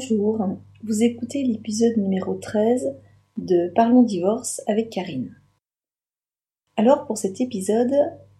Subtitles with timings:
[0.00, 0.38] Bonjour,
[0.84, 2.94] vous écoutez l'épisode numéro 13
[3.36, 5.34] de Parlons divorce avec Karine.
[6.76, 7.92] Alors pour cet épisode,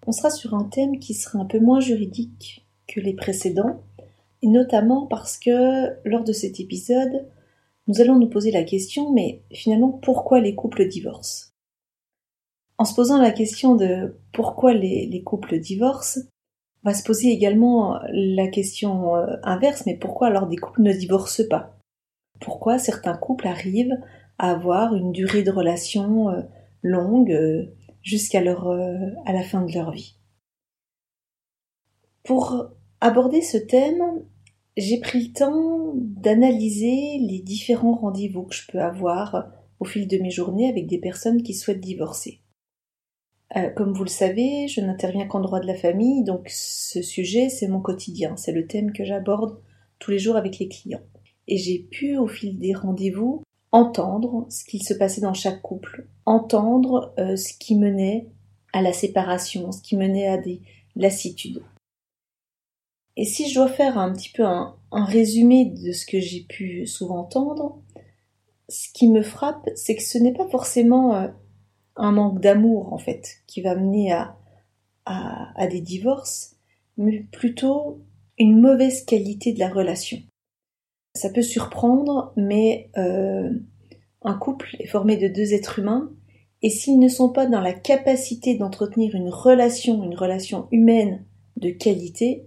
[0.06, 3.82] on sera sur un thème qui sera un peu moins juridique que les précédents,
[4.40, 7.26] et notamment parce que lors de cet épisode,
[7.88, 11.48] nous allons nous poser la question, mais finalement pourquoi les couples divorcent?
[12.78, 16.20] En se posant la question de pourquoi les, les couples divorcent,
[16.88, 20.94] on va se poser également la question euh, inverse, mais pourquoi alors des couples ne
[20.94, 21.78] divorcent pas?
[22.40, 23.98] Pourquoi certains couples arrivent
[24.38, 26.40] à avoir une durée de relation euh,
[26.82, 27.66] longue euh,
[28.02, 30.16] jusqu'à la fin de leur vie?
[32.22, 32.70] Pour
[33.02, 34.24] aborder ce thème,
[34.78, 40.16] j'ai pris le temps d'analyser les différents rendez-vous que je peux avoir au fil de
[40.16, 42.40] mes journées avec des personnes qui souhaitent divorcer.
[43.56, 47.48] Euh, comme vous le savez, je n'interviens qu'en droit de la famille, donc ce sujet,
[47.48, 49.58] c'est mon quotidien, c'est le thème que j'aborde
[49.98, 51.02] tous les jours avec les clients.
[51.46, 56.06] Et j'ai pu, au fil des rendez-vous, entendre ce qu'il se passait dans chaque couple,
[56.26, 58.28] entendre euh, ce qui menait
[58.72, 60.60] à la séparation, ce qui menait à des
[60.94, 61.62] lassitudes.
[63.16, 66.86] Et si je dois faire un petit peu un, résumé de ce que j'ai pu
[66.86, 67.82] souvent entendre,
[68.68, 71.28] ce qui me frappe, c'est que ce n'est pas forcément euh,
[71.98, 74.34] un manque d'amour en fait qui va mener à,
[75.70, 76.56] des divorces,
[76.96, 78.00] mais plutôt
[78.38, 80.18] une mauvaise qualité de la relation.
[81.14, 83.50] Ça peut surprendre, mais euh,
[84.22, 86.10] un couple est formé de deux êtres humains,
[86.62, 91.24] et s'ils ne sont pas dans la capacité d'entretenir une relation, une relation humaine
[91.56, 92.46] de qualité,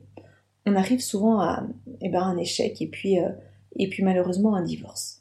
[0.66, 1.64] on arrive souvent à
[2.02, 3.30] eh ben, un échec euh,
[3.78, 5.21] et puis malheureusement un divorce.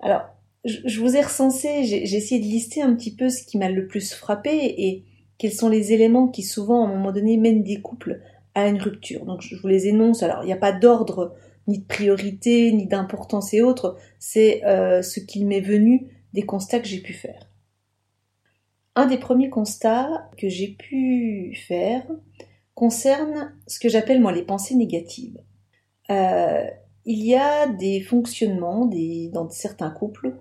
[0.00, 0.22] Alors,
[0.64, 3.86] je vous ai recensé, j'ai essayé de lister un petit peu ce qui m'a le
[3.86, 5.04] plus frappé et
[5.38, 8.20] quels sont les éléments qui souvent, à un moment donné, mènent des couples
[8.54, 9.24] à une rupture.
[9.24, 10.22] Donc, je vous les énonce.
[10.22, 11.34] Alors, il n'y a pas d'ordre,
[11.68, 13.96] ni de priorité, ni d'importance et autres.
[14.18, 17.48] C'est euh, ce qu'il m'est venu des constats que j'ai pu faire.
[18.96, 22.04] Un des premiers constats que j'ai pu faire
[22.74, 25.38] concerne ce que j'appelle moi les pensées négatives.
[26.10, 26.64] Euh,
[27.04, 28.90] il y a des fonctionnements
[29.32, 30.36] dans certains couples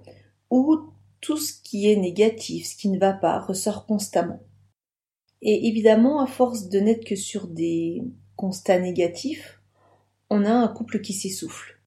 [0.49, 0.77] où
[1.21, 4.41] tout ce qui est négatif, ce qui ne va pas, ressort constamment.
[5.41, 8.03] Et évidemment, à force de n'être que sur des
[8.35, 9.61] constats négatifs,
[10.29, 11.79] on a un couple qui s'essouffle.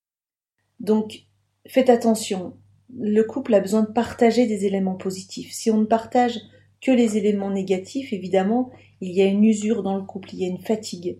[0.78, 1.26] Donc,
[1.66, 2.56] faites attention.
[2.98, 5.52] Le couple a besoin de partager des éléments positifs.
[5.52, 6.40] Si on ne partage
[6.80, 8.70] que les éléments négatifs, évidemment,
[9.00, 11.18] il y a une usure dans le couple, il y a une fatigue.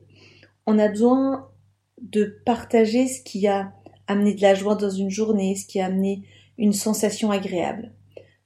[0.66, 1.49] On a besoin
[2.00, 3.72] de partager ce qui a
[4.06, 6.22] amené de la joie dans une journée, ce qui a amené
[6.58, 7.92] une sensation agréable.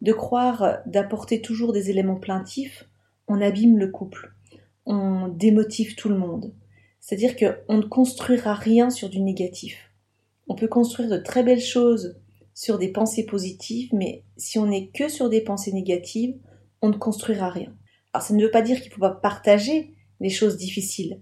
[0.01, 2.89] De croire d'apporter toujours des éléments plaintifs,
[3.29, 4.35] on abîme le couple,
[4.87, 6.55] on démotive tout le monde.
[7.01, 9.91] C'est-à-dire qu'on ne construira rien sur du négatif.
[10.49, 12.19] On peut construire de très belles choses
[12.55, 16.37] sur des pensées positives, mais si on n'est que sur des pensées négatives,
[16.83, 17.75] on ne construira rien.
[18.13, 21.21] Alors ça ne veut pas dire qu'il ne faut pas partager les choses difficiles,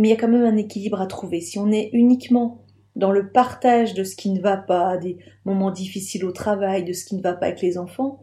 [0.00, 1.42] mais il y a quand même un équilibre à trouver.
[1.42, 2.64] Si on est uniquement
[2.96, 6.94] dans le partage de ce qui ne va pas, des moments difficiles au travail, de
[6.94, 8.18] ce qui ne va pas avec les enfants,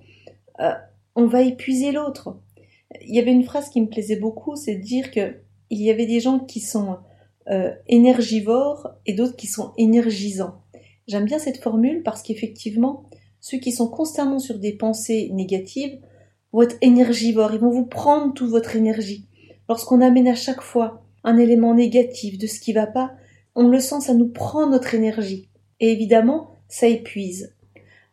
[0.60, 0.72] euh,
[1.16, 2.40] on va épuiser l'autre.
[3.02, 5.36] Il y avait une phrase qui me plaisait beaucoup, c'est de dire que
[5.70, 6.98] il y avait des gens qui sont
[7.52, 10.64] euh, énergivores et d'autres qui sont énergisants.
[11.08, 13.04] J'aime bien cette formule parce qu'effectivement,
[13.40, 16.00] ceux qui sont constamment sur des pensées négatives
[16.54, 19.28] vont être énergivores, ils vont vous prendre toute votre énergie.
[19.70, 23.12] Lorsqu'on amène à chaque fois un élément négatif de ce qui va pas,
[23.54, 25.50] on le sent, ça nous prend notre énergie.
[25.82, 27.54] Et évidemment, ça épuise.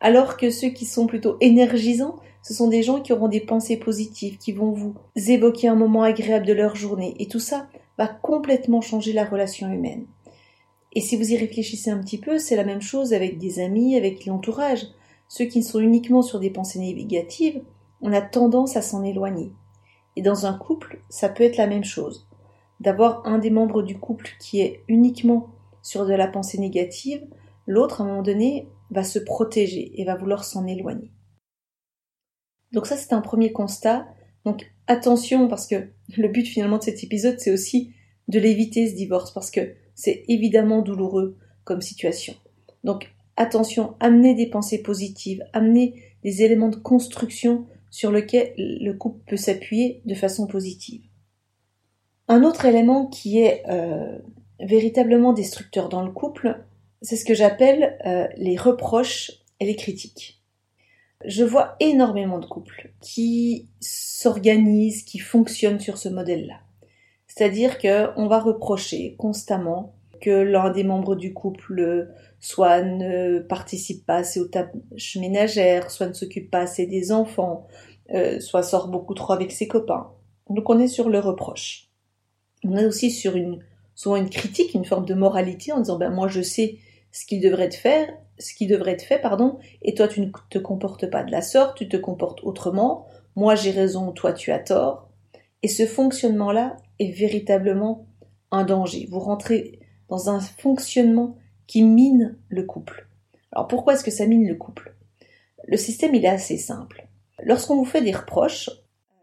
[0.01, 3.77] Alors que ceux qui sont plutôt énergisants, ce sont des gens qui auront des pensées
[3.77, 7.15] positives, qui vont vous évoquer un moment agréable de leur journée.
[7.21, 7.69] Et tout ça
[7.99, 10.07] va complètement changer la relation humaine.
[10.93, 13.97] Et si vous y réfléchissez un petit peu, c'est la même chose avec des amis,
[13.97, 14.89] avec l'entourage.
[15.29, 17.63] Ceux qui sont uniquement sur des pensées négatives,
[18.03, 19.53] on a tendance à s'en éloigner.
[20.17, 22.27] Et dans un couple, ça peut être la même chose
[22.85, 25.49] d'avoir un des membres du couple qui est uniquement
[25.83, 27.27] sur de la pensée négative,
[27.67, 31.11] l'autre, à un moment donné, va se protéger et va vouloir s'en éloigner.
[32.73, 34.07] Donc ça, c'est un premier constat.
[34.45, 37.93] Donc attention, parce que le but finalement de cet épisode, c'est aussi
[38.29, 42.35] de l'éviter ce divorce, parce que c'est évidemment douloureux comme situation.
[42.83, 49.21] Donc attention, amenez des pensées positives, amenez des éléments de construction sur lesquels le couple
[49.27, 51.03] peut s'appuyer de façon positive.
[52.29, 54.19] Un autre élément qui est euh,
[54.61, 56.65] véritablement destructeur dans le couple,
[57.03, 60.43] c'est ce que j'appelle euh, les reproches et les critiques.
[61.27, 66.61] Je vois énormément de couples qui s'organisent, qui fonctionnent sur ce modèle-là.
[67.27, 72.09] C'est-à-dire qu'on va reprocher constamment que l'un des membres du couple
[72.41, 77.67] soit ne participe pas assez aux tâches ménagères, soit ne s'occupe pas assez des enfants,
[78.15, 80.11] euh, soit sort beaucoup trop avec ses copains.
[80.49, 81.84] Donc on est sur le reproche.
[82.65, 83.61] On est aussi sur une
[83.95, 86.79] souvent une critique, une forme de moralité en disant ben moi je sais
[87.13, 90.31] ce qui devrait être fait, ce qui devrait être fait pardon, et toi tu ne
[90.51, 93.07] te comportes pas de la sorte, tu te comportes autrement.
[93.37, 95.09] Moi j'ai raison, toi tu as tort.
[95.63, 98.07] Et ce fonctionnement-là est véritablement
[98.51, 99.07] un danger.
[99.11, 99.79] Vous rentrez
[100.09, 101.37] dans un fonctionnement
[101.67, 103.09] qui mine le couple.
[103.53, 104.95] Alors pourquoi est-ce que ça mine le couple?
[105.67, 107.07] Le système il est assez simple.
[107.43, 108.71] Lorsqu'on vous fait des reproches,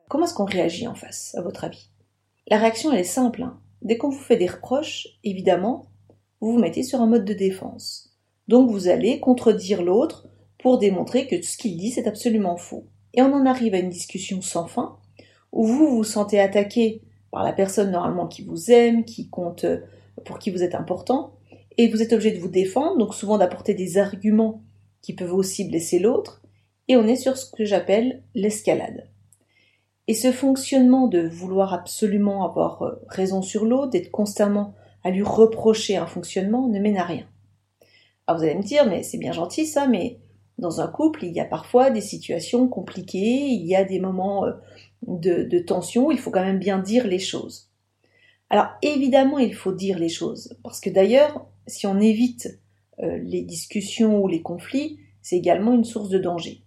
[0.09, 1.90] comment est-ce qu'on réagit en face, à votre avis?
[2.47, 3.43] La réaction elle est simple.
[3.43, 3.59] Hein.
[3.81, 5.87] Dès qu'on vous fait des reproches, évidemment,
[6.39, 8.17] vous vous mettez sur un mode de défense.
[8.47, 10.27] Donc vous allez contredire l'autre
[10.59, 12.87] pour démontrer que ce qu'il dit c'est absolument faux.
[13.13, 14.97] Et on en arrive à une discussion sans fin,
[15.51, 17.01] où vous vous sentez attaqué
[17.31, 19.65] par la personne normalement qui vous aime, qui compte
[20.25, 21.33] pour qui vous êtes important,
[21.77, 24.61] et vous êtes obligé de vous défendre, donc souvent d'apporter des arguments
[25.01, 26.41] qui peuvent aussi blesser l'autre,
[26.87, 29.07] et on est sur ce que j'appelle l'escalade.
[30.11, 34.75] Et ce fonctionnement de vouloir absolument avoir euh, raison sur l'autre, d'être constamment
[35.05, 37.25] à lui reprocher un fonctionnement, ne mène à rien.
[38.27, 40.19] Alors vous allez me dire, mais c'est bien gentil ça, mais
[40.57, 44.43] dans un couple, il y a parfois des situations compliquées, il y a des moments
[44.43, 44.51] euh,
[45.07, 47.69] de, tension, il faut quand même bien dire les choses.
[48.49, 52.59] Alors évidemment, il faut dire les choses, parce que d'ailleurs, si on évite
[53.01, 56.63] euh, les discussions ou les conflits, c'est également une source de danger.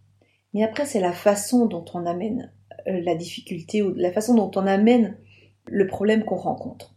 [0.54, 2.50] Mais après, c'est la façon dont on amène
[2.86, 5.16] la difficulté ou la façon dont on amène
[5.66, 6.94] le problème qu'on rencontre.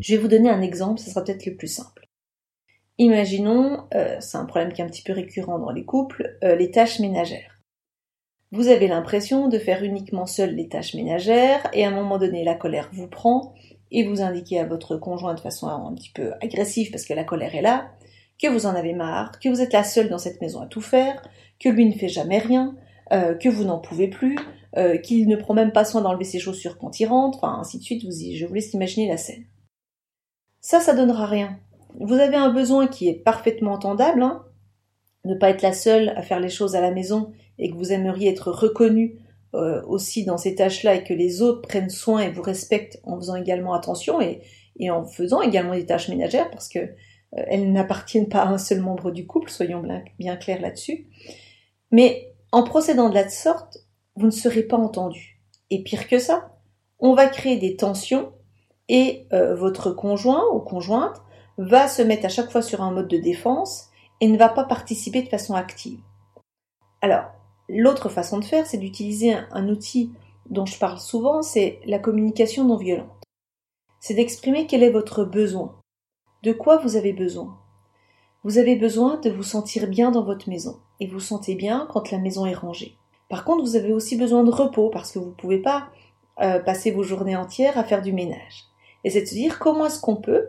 [0.00, 2.08] Je vais vous donner un exemple, ce sera peut-être le plus simple.
[2.98, 6.70] Imaginons, euh, c'est un problème qui est un petit peu récurrent dans les couples, les
[6.70, 7.56] tâches ménagères.
[8.52, 12.44] Vous avez l'impression de faire uniquement seul les tâches ménagères et à un moment donné
[12.44, 13.54] la colère vous prend
[13.90, 17.24] et vous indiquez à votre conjoint de façon un petit peu agressive parce que la
[17.24, 17.90] colère est là,
[18.40, 20.80] que vous en avez marre, que vous êtes la seule dans cette maison à tout
[20.80, 21.22] faire,
[21.58, 22.76] que lui ne fait jamais rien,
[23.12, 24.38] euh, que vous n'en pouvez plus,
[24.76, 27.78] euh, qu'il ne prend même pas soin d'enlever ses chaussures quand il rentre, enfin ainsi
[27.78, 29.44] de suite, vous y, je vous laisse imaginer la scène.
[30.60, 31.58] Ça, ça donnera rien.
[31.98, 34.44] Vous avez un besoin qui est parfaitement entendable, hein,
[35.24, 37.92] ne pas être la seule à faire les choses à la maison et que vous
[37.92, 39.18] aimeriez être reconnu
[39.54, 43.16] euh, aussi dans ces tâches-là et que les autres prennent soin et vous respectent en
[43.16, 44.42] faisant également attention et,
[44.90, 46.90] en faisant également des tâches ménagères parce que
[47.32, 51.06] elles n'appartiennent pas à un seul membre du couple, soyons bien, bien clairs là-dessus.
[51.90, 53.78] Mais en procédant de la sorte,
[54.16, 55.40] vous ne serez pas entendu.
[55.70, 56.56] Et pire que ça,
[56.98, 58.32] on va créer des tensions
[58.88, 61.20] et euh, votre conjoint ou conjointe
[61.58, 63.88] va se mettre à chaque fois sur un mode de défense
[64.20, 66.00] et ne va pas participer de façon active.
[67.02, 67.26] Alors,
[67.68, 70.12] L'autre façon de faire, c'est d'utiliser un, outil
[70.50, 73.10] dont je parle souvent, c'est la communication non violente.
[73.98, 75.74] C'est d'exprimer quel est votre besoin.
[76.42, 77.58] De quoi vous avez besoin?
[78.44, 82.10] Vous avez besoin de vous sentir bien dans votre maison, et vous sentez bien quand
[82.10, 82.96] la maison est rangée.
[83.28, 85.88] Par contre, vous avez aussi besoin de repos, parce que vous ne pouvez pas
[86.40, 88.64] euh, passer vos journées entières à faire du ménage.
[89.02, 90.48] Et c'est de se dire comment est-ce qu'on peut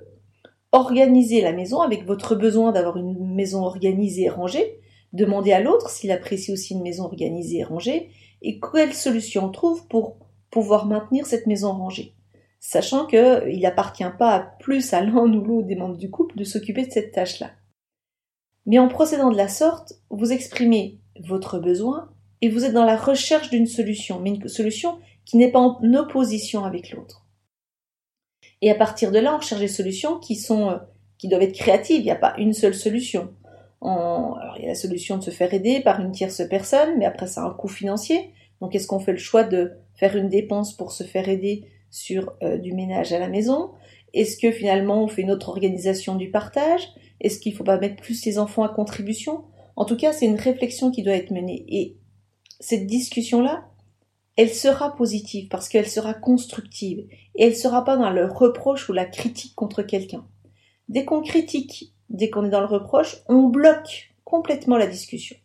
[0.71, 4.79] organiser la maison avec votre besoin d'avoir une maison organisée et rangée,
[5.13, 8.09] demander à l'autre s'il apprécie aussi une maison organisée et rangée,
[8.41, 10.17] et quelle solution on trouve pour
[10.51, 12.13] pouvoir maintenir cette maison rangée.
[12.69, 16.85] Sachant qu'il n'appartient pas plus à l'un ou l'autre des membres du couple de s'occuper
[16.85, 17.51] de cette tâche-là.
[18.65, 22.97] Mais en procédant de la sorte, vous exprimez votre besoin et vous êtes dans la
[22.97, 27.25] recherche d'une solution, mais une solution qui n'est pas en opposition avec l'autre.
[28.61, 30.77] Et à partir de là, on recherche des solutions qui euh,
[31.23, 32.01] doivent être créatives.
[32.01, 33.33] Il n'y a pas une seule solution.
[33.81, 37.05] Alors, il y a la solution de se faire aider par une tierce personne, mais
[37.05, 38.33] après, ça a un coût financier.
[38.59, 42.33] Donc, est-ce qu'on fait le choix de faire une dépense pour se faire aider sur
[42.43, 43.71] euh, du ménage à la maison
[44.13, 46.87] Est-ce que finalement, on fait une autre organisation du partage?
[47.19, 49.45] Est-ce qu'il ne faut pas mettre plus les enfants à contribution?
[49.75, 51.65] En tout cas, c'est une réflexion qui doit être menée.
[51.67, 51.97] Et
[52.59, 53.67] cette discussion-là,
[54.35, 58.87] elle sera positive parce qu'elle sera constructive et elle ne sera pas dans le reproche
[58.89, 60.27] ou la critique contre quelqu'un.
[60.89, 65.35] Dès qu'on critique dès qu'on est dans le reproche, on bloque complètement la discussion.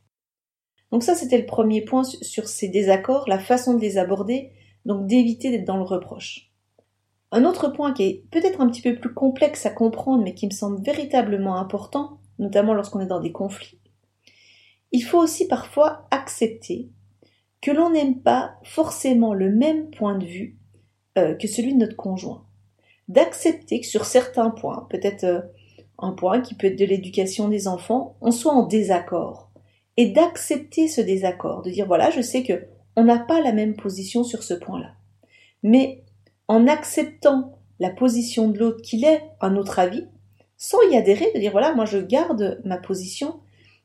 [0.90, 4.52] Donc ça, c'était le premier point sur ces désaccords, la façon de les aborder,
[4.84, 6.50] donc d'éviter d'être dans le reproche.
[7.30, 10.46] Un autre point qui est peut-être un petit peu plus complexe à comprendre, mais qui
[10.46, 13.78] me semble véritablement important, notamment lorsqu'on est dans des conflits,
[14.92, 16.90] il faut aussi parfois accepter
[17.62, 20.58] que l'on n'aime pas forcément le même point de vue
[21.16, 22.44] euh, que celui de notre conjoint.
[23.08, 25.40] D'accepter que sur certains points, peut-être euh,
[25.98, 29.50] un point qui peut être de l'éducation des enfants, on soit en désaccord.
[29.96, 33.76] Et d'accepter ce désaccord, de dire voilà, je sais que on n'a pas la même
[33.76, 34.94] position sur ce point-là.
[35.62, 36.04] Mais
[36.49, 40.06] en acceptant la position de l'autre qu'il est un autre avis,
[40.56, 43.40] sans y adhérer, de dire voilà, moi je garde ma position,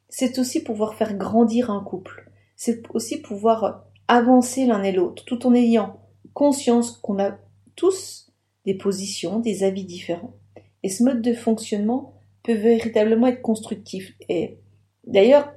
[0.10, 2.30] c'est aussi pouvoir faire grandir un couple.
[2.56, 6.00] C'est aussi pouvoir avancer l'un et l'autre, tout en ayant
[6.34, 7.38] conscience qu'on a
[7.76, 8.32] tous
[8.66, 10.36] des positions, des avis différents.
[10.84, 14.14] Et ce mode de fonctionnement peut véritablement être constructif.
[14.30, 14.60] Et
[15.06, 15.52] d'ailleurs,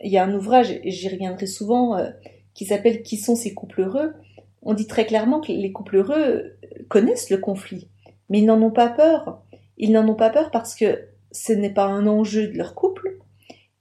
[0.00, 2.10] il y a un ouvrage, et j'y reviendrai souvent, euh,
[2.58, 4.14] qui s'appelle Qui sont ces couples heureux
[4.62, 7.86] On dit très clairement que les couples heureux connaissent le conflit,
[8.28, 9.44] mais ils n'en ont pas peur.
[9.76, 13.20] Ils n'en ont pas peur parce que ce n'est pas un enjeu de leur couple.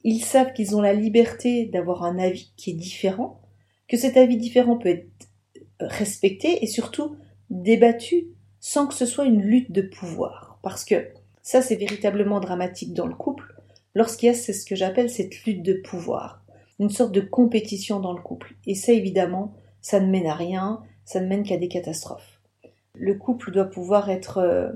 [0.03, 3.41] Ils savent qu'ils ont la liberté d'avoir un avis qui est différent,
[3.87, 5.07] que cet avis différent peut être
[5.79, 7.15] respecté et surtout
[7.49, 8.27] débattu
[8.59, 10.59] sans que ce soit une lutte de pouvoir.
[10.61, 11.07] Parce que
[11.41, 13.55] ça, c'est véritablement dramatique dans le couple,
[13.95, 16.43] lorsqu'il y a ce que j'appelle cette lutte de pouvoir,
[16.79, 18.55] une sorte de compétition dans le couple.
[18.65, 22.41] Et ça, évidemment, ça ne mène à rien, ça ne mène qu'à des catastrophes.
[22.93, 24.71] Le couple doit pouvoir être euh,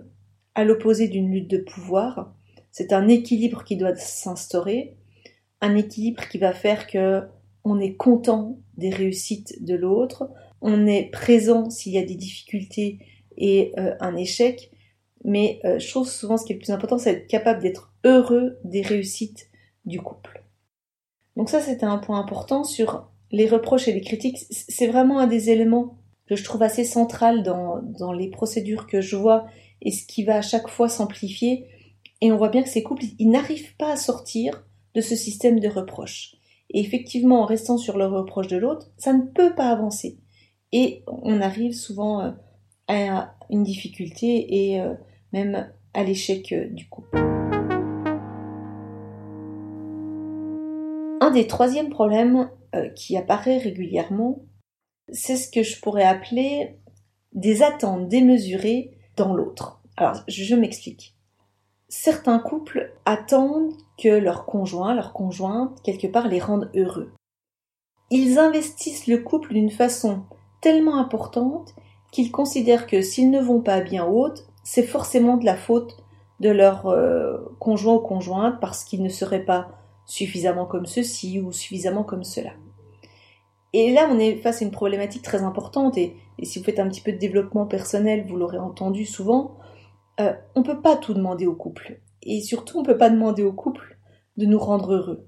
[0.56, 2.34] à l'opposé d'une lutte de pouvoir.
[2.72, 4.98] C'est un équilibre qui doit s'instaurer,
[5.60, 7.24] un équilibre qui va faire que
[7.64, 10.32] on est content des réussites de l'autre,
[10.62, 13.00] on est présent s'il y a des difficultés
[13.38, 14.72] et euh, un échec,
[15.24, 17.94] mais euh, je trouve souvent ce qui est le plus important, c'est être capable d'être
[18.04, 19.50] heureux des réussites
[19.86, 20.41] du couple.
[21.36, 24.40] Donc ça, c'était un point important sur les reproches et les critiques.
[24.50, 25.98] C'est vraiment un des éléments
[26.28, 29.46] que je trouve assez central dans, dans les procédures que je vois
[29.82, 31.68] et ce qui va à chaque fois s'amplifier.
[32.22, 35.60] Et on voit bien que ces couples, ils n'arrivent pas à sortir de ce système
[35.60, 36.36] de reproches.
[36.70, 40.20] Et effectivement, en restant sur le reproche de l'autre, ça ne peut pas avancer.
[40.72, 42.32] Et on arrive souvent euh,
[42.88, 44.94] à une difficulté et euh,
[45.34, 47.31] même à l'échec euh, du couple.
[51.32, 52.50] Un des troisièmes problèmes
[52.94, 54.40] qui apparaît régulièrement,
[55.14, 56.78] c'est ce que je pourrais appeler
[57.32, 59.82] des attentes démesurées dans l'autre.
[59.96, 61.16] Alors, je m'explique.
[61.88, 67.14] Certains couples attendent que leur conjoint, leur conjointe, quelque part, les rende heureux.
[68.10, 70.24] Ils investissent le couple d'une façon
[70.60, 71.74] tellement importante
[72.12, 75.96] qu'ils considèrent que s'ils ne vont pas bien haute, c'est forcément de la faute
[76.42, 81.52] de leur euh, conjoint ou conjointe parce qu'ils ne seraient pas suffisamment comme ceci ou
[81.52, 82.52] suffisamment comme cela.
[83.74, 86.90] Et là, on est face à une problématique très importante, et, si vous faites un
[86.90, 89.58] petit peu de développement personnel, vous l'aurez entendu souvent,
[90.20, 92.02] euh, on ne peut pas tout demander au couple.
[92.24, 93.98] Et surtout, on ne peut pas demander au couple
[94.38, 95.28] de nous rendre heureux.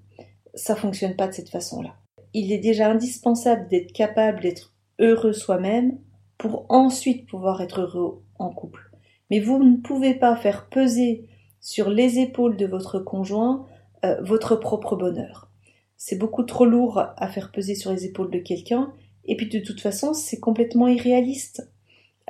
[0.55, 1.95] Ça fonctionne pas de cette façon-là.
[2.33, 5.99] Il est déjà indispensable d'être capable d'être heureux soi-même
[6.37, 8.91] pour ensuite pouvoir être heureux en couple.
[9.29, 11.29] Mais vous ne pouvez pas faire peser
[11.61, 13.65] sur les épaules de votre conjoint
[14.03, 15.49] euh, votre propre bonheur.
[15.97, 18.91] C'est beaucoup trop lourd à faire peser sur les épaules de quelqu'un,
[19.25, 21.71] et puis de toute façon, c'est complètement irréaliste.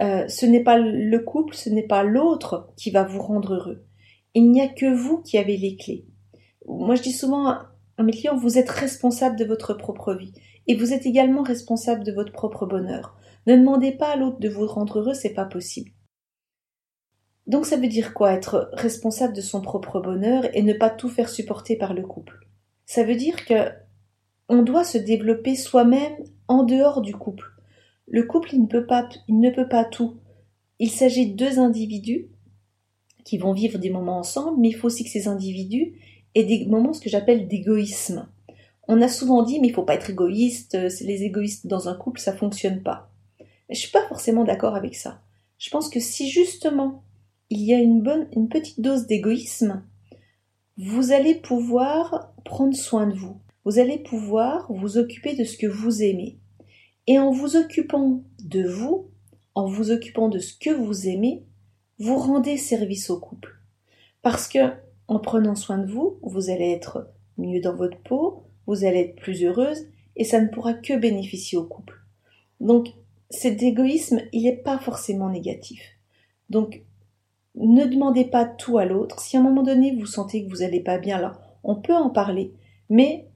[0.02, 3.84] Euh, ce n'est pas le couple, ce n'est pas l'autre qui va vous rendre heureux.
[4.36, 6.06] Il n'y a que vous qui avez les clés.
[6.68, 7.48] Moi, je dis souvent
[7.98, 10.34] à mes clients, vous êtes responsable de votre propre vie.
[10.68, 13.16] Et vous êtes également responsable de votre propre bonheur.
[13.48, 15.92] Ne demandez pas à l'autre de vous rendre heureux, c'est pas possible.
[17.48, 21.10] Donc ça veut dire quoi être responsable de son propre bonheur et ne pas tout
[21.10, 22.48] faire supporter par le couple?
[22.86, 23.70] Ça veut dire que
[24.50, 26.16] on doit se développer soi-même
[26.48, 27.46] en dehors du couple.
[28.08, 30.18] Le couple, il ne peut pas, ne tout.
[30.80, 32.28] Il s'agit de deux individus
[33.24, 35.94] qui vont vivre des moments ensemble, mais il faut aussi que ces individus
[36.36, 38.28] aient des moments ce que j'appelle d'égoïsme.
[38.88, 41.96] On a souvent dit, mais il faut pas être égoïste, euh, les égoïstes dans un
[41.96, 43.10] couple, ça fonctionne pas.
[43.70, 45.22] Je suis pas forcément d'accord avec ça.
[45.58, 47.04] Je pense que si justement
[47.54, 49.84] il y a une petite dose d'égoïsme,
[50.78, 53.38] vous allez pouvoir prendre soin de vous.
[53.64, 56.40] Vous allez pouvoir vous occuper de ce que vous aimez.
[57.06, 59.12] Et en vous occupant de vous,
[59.54, 61.44] en vous occupant de ce que vous aimez,
[62.00, 63.54] vous rendez service au couple.
[64.24, 64.74] Parce que,
[65.08, 67.08] en prenant soin de vous, vous allez être
[67.38, 71.56] mieux dans votre peau, vous allez être plus heureuse et ça ne pourra que bénéficier
[71.60, 72.00] au couple.
[72.60, 72.88] Donc
[73.30, 75.82] cet égoïsme, il n'est pas forcément négatif.
[76.50, 76.82] Donc
[77.56, 79.20] ne demandez pas tout à l'autre.
[79.20, 81.94] Si à un moment donné vous sentez que vous n'allez pas bien là, on peut
[81.94, 82.54] en parler.
[82.90, 83.28] Mais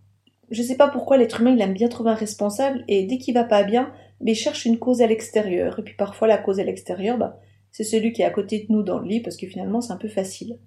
[0.49, 3.17] je ne sais pas pourquoi l'être humain il aime bien trouver un responsable et dès
[3.17, 5.79] qu'il va pas bien, mais cherche une cause à l'extérieur.
[5.79, 7.39] Et puis parfois la cause à l'extérieur, bah,
[7.71, 9.93] c'est celui qui est à côté de nous dans le lit parce que finalement c'est
[9.93, 10.57] un peu facile.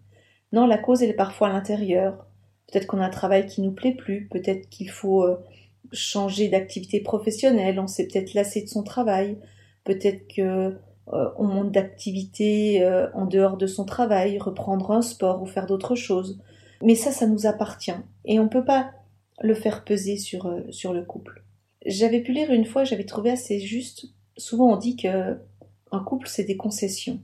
[0.53, 2.27] Non, la cause elle est parfois à l'intérieur.
[2.71, 5.37] Peut-être qu'on a un travail qui nous plaît plus, peut-être qu'il faut euh,
[5.93, 9.37] changer d'activité professionnelle, on s'est peut-être lassé de son travail,
[9.85, 10.77] peut-être que
[11.13, 15.95] on monte d'activité euh, en dehors de son travail, reprendre un sport ou faire d'autres
[15.95, 16.41] choses.
[16.83, 18.91] Mais ça, ça nous appartient et on ne peut pas
[19.43, 21.43] le faire peser sur, sur le couple.
[21.87, 24.07] J'avais pu lire une fois, j'avais trouvé assez juste.
[24.37, 25.39] Souvent on dit que
[25.93, 27.21] un couple c'est des concessions.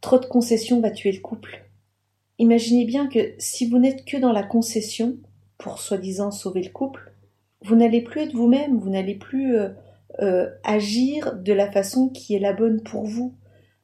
[0.00, 1.64] Trop de concessions va tuer le couple.
[2.38, 5.18] Imaginez bien que si vous n'êtes que dans la concession,
[5.58, 7.12] pour soi-disant sauver le couple,
[7.62, 9.58] vous n'allez plus être vous-même, vous n'allez plus
[10.20, 13.34] euh, agir de la façon qui est la bonne pour vous.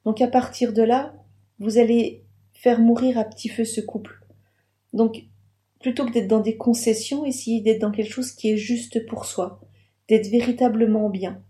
[0.04, 1.14] Donc à partir de là,
[1.58, 4.20] vous allez faire mourir à petit feu ce couple.
[4.92, 5.24] Donc
[5.80, 9.24] plutôt que d'être dans des concessions, essayez d'être dans quelque chose qui est juste pour
[9.24, 9.60] soi,
[10.08, 11.42] d'être véritablement bien.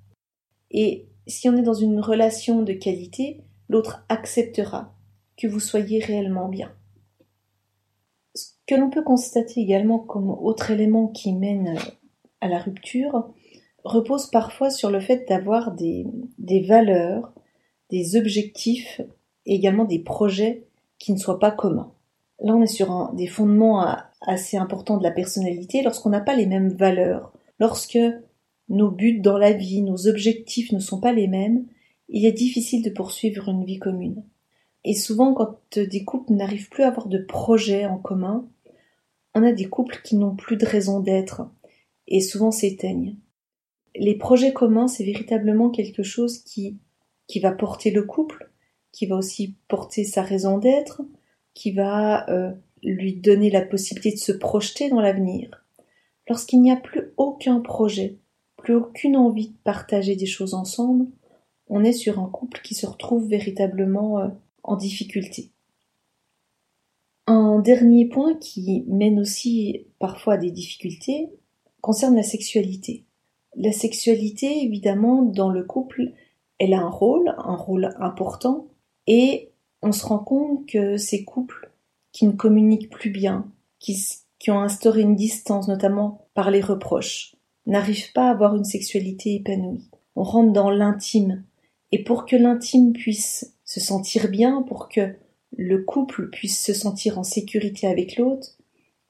[0.70, 4.94] Et si on est dans une relation de qualité, l'autre acceptera
[5.36, 6.72] que vous soyez réellement bien.
[8.34, 11.78] Ce que l'on peut constater également comme autre élément qui mène
[12.40, 13.32] à la rupture
[13.86, 16.06] repose parfois sur le fait d'avoir des,
[16.66, 17.32] valeurs,
[17.90, 19.00] des objectifs
[19.46, 20.66] et également des projets
[20.98, 21.92] qui ne soient pas communs.
[22.40, 26.46] Là, on est sur des fondements assez importants de la personnalité lorsqu'on n'a pas les
[26.46, 27.98] mêmes valeurs, lorsque
[28.68, 31.66] nos buts dans la vie, nos objectifs ne sont pas les mêmes,
[32.08, 34.24] il est difficile de poursuivre une vie commune.
[34.84, 38.46] Et souvent, quand des couples n'arrivent plus à avoir de projets en commun,
[39.34, 41.48] on a des couples qui n'ont plus de raison d'être
[42.08, 43.16] et souvent s'éteignent.
[43.98, 46.78] Les projets communs, c'est véritablement quelque chose qui,
[47.26, 48.50] qui va porter le couple,
[48.92, 51.02] qui va aussi porter sa raison d'être,
[51.54, 55.64] qui va euh, lui donner la possibilité de se projeter dans l'avenir.
[56.28, 58.18] Lorsqu'il n'y a plus aucun projet,
[58.56, 61.06] plus aucune envie de partager des choses ensemble,
[61.68, 64.28] on est sur un couple qui se retrouve véritablement euh,
[64.62, 65.50] en difficulté.
[67.26, 71.28] Un dernier point qui mène aussi parfois à des difficultés
[71.80, 73.04] concerne la sexualité.
[73.56, 76.12] La sexualité, évidemment, dans le couple,
[76.58, 78.68] elle a un rôle, un rôle important,
[79.06, 79.50] et
[79.82, 81.72] on se rend compte que ces couples
[82.12, 83.96] qui ne communiquent plus bien, qui,
[84.38, 89.34] qui ont instauré une distance, notamment par les reproches, n'arrivent pas à avoir une sexualité
[89.34, 89.88] épanouie.
[90.16, 91.42] On rentre dans l'intime,
[91.92, 95.14] et pour que l'intime puisse se sentir bien, pour que
[95.56, 98.58] le couple puisse se sentir en sécurité avec l'autre,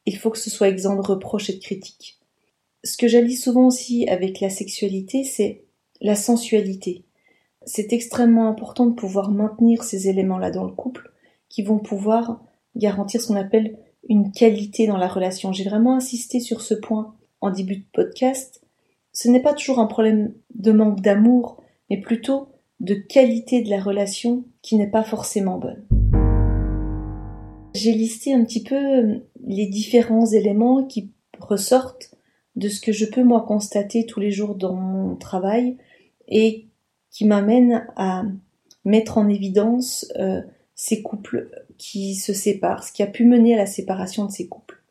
[0.04, 2.15] il faut que ce soit exempt de reproches et de critiques.
[2.87, 5.64] Ce que j'allie souvent aussi avec la sexualité, c'est
[6.01, 7.05] la sensualité.
[7.64, 11.11] C'est extrêmement important de pouvoir maintenir ces éléments-là dans le couple
[11.49, 12.44] qui vont pouvoir
[12.77, 13.77] garantir ce qu'on appelle
[14.09, 15.53] une qualité dans la relation.
[15.53, 18.62] J'ai vraiment insisté sur ce point en début de podcast.
[19.12, 23.81] Ce n'est pas toujours un problème de manque d'amour, mais plutôt de qualité de la
[23.81, 25.85] relation qui n'est pas forcément bonne.
[27.75, 32.15] J'ai listé un petit peu euh, les différents éléments qui ressortent
[32.57, 35.77] de ce que je peux moi constater tous les jours dans mon travail
[36.29, 36.66] et
[37.11, 38.25] qui m'amènent à
[38.85, 40.42] mettre en évidence euh,
[40.75, 44.49] ces couples qui se séparent, ce qui a pu mener à la séparation de ces
[44.49, 44.83] couples.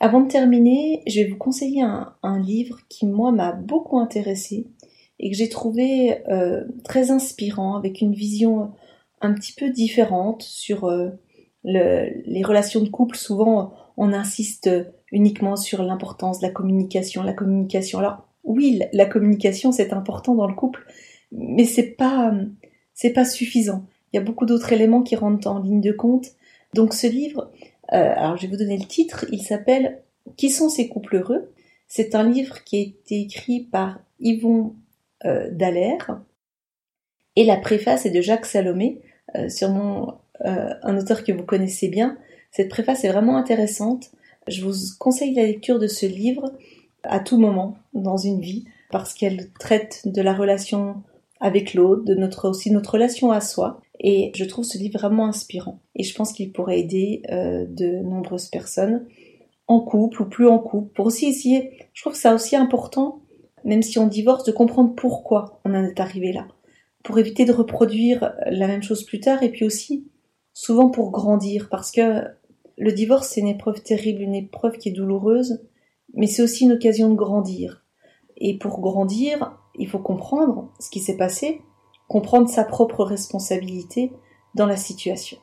[0.00, 4.66] Avant de terminer, je vais vous conseiller un, un livre qui moi m'a beaucoup intéressé
[5.18, 8.72] et que j'ai trouvé euh, très inspirant, avec une vision
[9.20, 11.10] un petit peu différente sur euh,
[11.62, 13.16] les relations de couple.
[13.16, 14.68] Souvent, on insiste
[15.14, 17.98] uniquement sur l'importance de la communication, la communication.
[17.98, 20.86] Alors oui, la communication c'est important dans le couple,
[21.32, 22.34] mais c'est pas
[22.92, 23.86] c'est pas suffisant.
[24.12, 26.28] Il y a beaucoup d'autres éléments qui rentrent en ligne de compte.
[26.74, 27.50] Donc ce livre,
[27.92, 30.02] euh, alors je vais vous donner le titre, il s'appelle
[30.36, 31.50] Qui sont ces couples heureux?
[31.88, 34.74] C'est un livre qui a été écrit par Yvon
[35.24, 36.20] euh, Dallaire.
[37.36, 39.00] Et la préface est de Jacques Salomé,
[39.36, 42.16] euh, sûrement euh, un auteur que vous connaissez bien.
[42.50, 44.10] Cette préface est vraiment intéressante.
[44.48, 46.52] Je vous conseille la lecture de ce livre
[47.02, 51.02] à tout moment dans une vie parce qu'elle traite de la relation
[51.40, 53.80] avec l'autre, de notre aussi notre relation à soi.
[54.00, 55.80] Et je trouve ce livre vraiment inspirant.
[55.94, 59.06] Et je pense qu'il pourrait aider de nombreuses personnes
[59.66, 61.72] en couple ou plus en couple pour aussi essayer.
[61.92, 63.20] Je trouve que c'est aussi important
[63.64, 66.46] même si on divorce, de comprendre pourquoi on en est arrivé là,
[67.02, 70.06] pour éviter de reproduire la même chose plus tard, et puis aussi
[70.52, 72.24] souvent pour grandir, parce que
[72.76, 75.60] le divorce c'est une épreuve terrible, une épreuve qui est douloureuse,
[76.14, 77.84] mais c'est aussi une occasion de grandir.
[78.36, 81.60] Et pour grandir, il faut comprendre ce qui s'est passé,
[82.08, 84.12] comprendre sa propre responsabilité
[84.54, 85.38] dans la situation.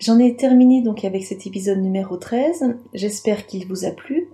[0.00, 2.76] J'en ai terminé donc avec cet épisode numéro 13.
[2.94, 4.28] J'espère qu'il vous a plu.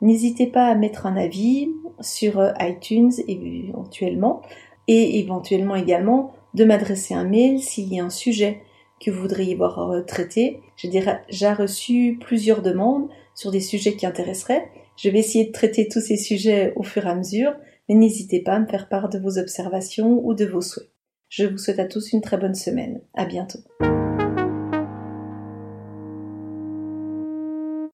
[0.00, 4.42] N'hésitez pas à mettre un avis sur euh, iTunes éventuellement
[4.86, 8.62] et éventuellement également de m'adresser un mail s'il y a un sujet
[9.00, 10.60] que vous voudriez voir euh, traité.
[10.76, 14.68] J'ai déjà reçu plusieurs demandes sur des sujets qui intéresseraient.
[14.96, 17.54] Je vais essayer de traiter tous ces sujets au fur et à mesure,
[17.88, 20.90] mais n'hésitez pas à me faire part de vos observations ou de vos souhaits.
[21.28, 23.00] Je vous souhaite à tous une très bonne semaine.
[23.14, 23.60] À bientôt.